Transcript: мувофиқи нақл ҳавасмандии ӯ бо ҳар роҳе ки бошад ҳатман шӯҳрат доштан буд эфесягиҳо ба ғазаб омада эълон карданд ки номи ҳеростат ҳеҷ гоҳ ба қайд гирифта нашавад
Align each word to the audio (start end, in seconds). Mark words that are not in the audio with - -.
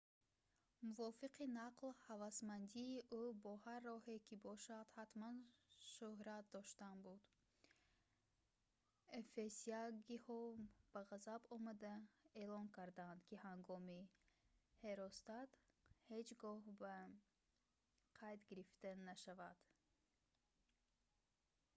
мувофиқи 0.87 1.45
нақл 1.61 1.89
ҳавасмандии 2.05 2.95
ӯ 3.21 3.23
бо 3.43 3.53
ҳар 3.65 3.81
роҳе 3.91 4.17
ки 4.27 4.35
бошад 4.47 4.85
ҳатман 4.97 5.35
шӯҳрат 5.91 6.45
доштан 6.55 6.95
буд 7.05 7.21
эфесягиҳо 9.21 10.41
ба 10.93 11.01
ғазаб 11.11 11.41
омада 11.55 11.93
эълон 12.43 12.67
карданд 12.77 13.19
ки 13.29 13.35
номи 13.69 13.99
ҳеростат 14.83 15.49
ҳеҷ 16.11 16.27
гоҳ 16.43 16.59
ба 16.81 16.95
қайд 18.19 18.39
гирифта 18.49 18.89
нашавад 19.09 19.57